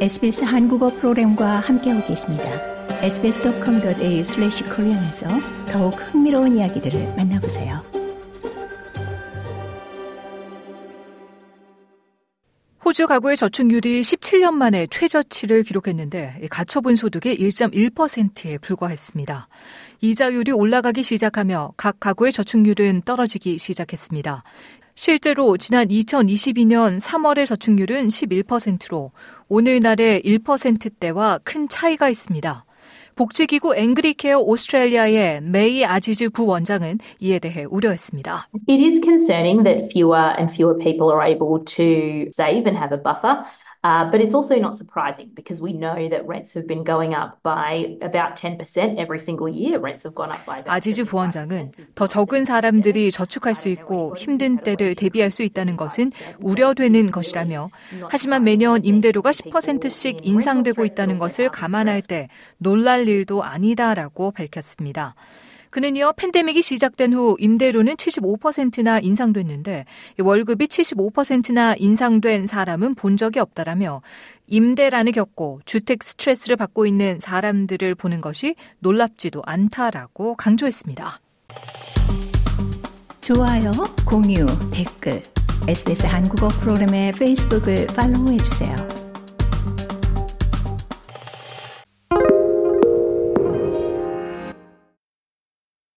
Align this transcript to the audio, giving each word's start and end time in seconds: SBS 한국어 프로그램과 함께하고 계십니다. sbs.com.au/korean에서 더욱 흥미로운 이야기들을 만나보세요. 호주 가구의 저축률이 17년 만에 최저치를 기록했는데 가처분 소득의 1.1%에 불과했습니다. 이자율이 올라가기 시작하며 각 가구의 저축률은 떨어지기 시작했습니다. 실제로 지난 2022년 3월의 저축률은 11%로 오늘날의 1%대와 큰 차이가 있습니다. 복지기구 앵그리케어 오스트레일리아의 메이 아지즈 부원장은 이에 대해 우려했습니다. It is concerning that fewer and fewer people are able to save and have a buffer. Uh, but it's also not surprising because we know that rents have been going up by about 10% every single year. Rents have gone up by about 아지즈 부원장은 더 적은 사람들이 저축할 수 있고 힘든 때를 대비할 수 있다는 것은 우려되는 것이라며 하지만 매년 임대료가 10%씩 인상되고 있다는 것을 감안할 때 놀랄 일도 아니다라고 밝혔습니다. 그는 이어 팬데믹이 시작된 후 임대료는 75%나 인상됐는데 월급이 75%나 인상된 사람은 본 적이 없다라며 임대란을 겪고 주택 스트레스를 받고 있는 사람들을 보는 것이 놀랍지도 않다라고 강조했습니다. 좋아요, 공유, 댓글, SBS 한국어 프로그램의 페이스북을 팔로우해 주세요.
SBS 0.00 0.44
한국어 0.44 0.88
프로그램과 0.88 1.60
함께하고 1.60 2.06
계십니다. 2.06 2.44
sbs.com.au/korean에서 3.02 5.28
더욱 5.70 5.90
흥미로운 5.90 6.56
이야기들을 6.56 7.16
만나보세요. 7.18 7.82
호주 12.82 13.06
가구의 13.06 13.36
저축률이 13.36 14.00
17년 14.00 14.52
만에 14.52 14.86
최저치를 14.86 15.64
기록했는데 15.64 16.46
가처분 16.50 16.96
소득의 16.96 17.38
1.1%에 17.38 18.56
불과했습니다. 18.56 19.48
이자율이 20.00 20.52
올라가기 20.52 21.02
시작하며 21.02 21.74
각 21.76 22.00
가구의 22.00 22.32
저축률은 22.32 23.02
떨어지기 23.02 23.58
시작했습니다. 23.58 24.44
실제로 25.02 25.56
지난 25.56 25.88
2022년 25.88 27.00
3월의 27.00 27.46
저축률은 27.46 28.08
11%로 28.08 29.12
오늘날의 29.48 30.20
1%대와 30.20 31.38
큰 31.42 31.68
차이가 31.68 32.10
있습니다. 32.10 32.66
복지기구 33.20 33.76
앵그리케어 33.76 34.38
오스트레일리아의 34.38 35.42
메이 35.42 35.84
아지즈 35.84 36.30
부원장은 36.30 37.00
이에 37.18 37.38
대해 37.38 37.66
우려했습니다. 37.68 38.48
It 38.66 38.82
is 38.82 38.98
concerning 39.04 39.62
that 39.64 39.92
fewer 39.92 40.32
and 40.38 40.50
fewer 40.50 40.78
people 40.78 41.12
are 41.12 41.22
able 41.22 41.62
to 41.76 42.30
save 42.32 42.64
and 42.64 42.78
have 42.78 42.96
a 42.96 43.02
buffer. 43.02 43.44
Uh, 43.82 44.10
but 44.10 44.20
it's 44.20 44.34
also 44.34 44.56
not 44.56 44.76
surprising 44.76 45.30
because 45.34 45.62
we 45.62 45.72
know 45.72 46.06
that 46.10 46.26
rents 46.28 46.52
have 46.52 46.66
been 46.66 46.84
going 46.84 47.14
up 47.14 47.40
by 47.42 47.96
about 48.02 48.36
10% 48.36 48.60
every 48.98 49.18
single 49.18 49.48
year. 49.48 49.78
Rents 49.80 50.04
have 50.04 50.14
gone 50.14 50.30
up 50.30 50.44
by 50.44 50.58
about 50.58 50.68
아지즈 50.68 51.04
부원장은 51.04 51.72
더 51.94 52.06
적은 52.06 52.44
사람들이 52.44 53.10
저축할 53.10 53.54
수 53.54 53.68
있고 53.68 54.14
힘든 54.18 54.58
때를 54.58 54.94
대비할 54.94 55.30
수 55.30 55.42
있다는 55.42 55.78
것은 55.78 56.10
우려되는 56.42 57.10
것이라며 57.10 57.70
하지만 58.10 58.44
매년 58.44 58.84
임대료가 58.84 59.30
10%씩 59.30 60.18
인상되고 60.26 60.84
있다는 60.84 61.16
것을 61.16 61.48
감안할 61.48 62.02
때 62.02 62.28
놀랄 62.58 63.08
일도 63.10 63.42
아니다라고 63.42 64.30
밝혔습니다. 64.30 65.14
그는 65.70 65.94
이어 65.96 66.12
팬데믹이 66.12 66.62
시작된 66.62 67.14
후 67.14 67.36
임대료는 67.38 67.94
75%나 67.94 68.98
인상됐는데 68.98 69.84
월급이 70.18 70.66
75%나 70.66 71.74
인상된 71.78 72.48
사람은 72.48 72.96
본 72.96 73.16
적이 73.16 73.38
없다라며 73.38 74.02
임대란을 74.48 75.12
겪고 75.12 75.60
주택 75.64 76.02
스트레스를 76.02 76.56
받고 76.56 76.86
있는 76.86 77.20
사람들을 77.20 77.94
보는 77.94 78.20
것이 78.20 78.56
놀랍지도 78.80 79.42
않다라고 79.46 80.34
강조했습니다. 80.34 81.20
좋아요, 83.20 83.70
공유, 84.06 84.46
댓글, 84.72 85.22
SBS 85.68 86.06
한국어 86.06 86.48
프로그램의 86.48 87.12
페이스북을 87.12 87.86
팔로우해 87.88 88.38
주세요. 88.38 88.99